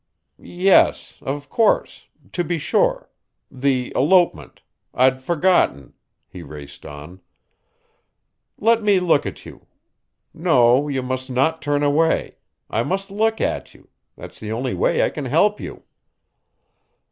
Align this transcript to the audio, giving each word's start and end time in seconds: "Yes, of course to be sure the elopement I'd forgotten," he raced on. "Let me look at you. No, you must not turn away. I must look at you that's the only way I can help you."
"Yes, 0.41 1.19
of 1.21 1.47
course 1.47 2.07
to 2.31 2.43
be 2.43 2.57
sure 2.57 3.11
the 3.51 3.93
elopement 3.95 4.63
I'd 4.95 5.21
forgotten," 5.21 5.93
he 6.27 6.41
raced 6.41 6.87
on. 6.87 7.21
"Let 8.57 8.81
me 8.81 8.99
look 8.99 9.27
at 9.27 9.45
you. 9.45 9.67
No, 10.33 10.87
you 10.87 11.03
must 11.03 11.29
not 11.29 11.61
turn 11.61 11.83
away. 11.83 12.37
I 12.67 12.81
must 12.81 13.11
look 13.11 13.39
at 13.39 13.75
you 13.75 13.89
that's 14.15 14.39
the 14.39 14.51
only 14.51 14.73
way 14.73 15.03
I 15.03 15.11
can 15.11 15.25
help 15.25 15.59
you." 15.59 15.83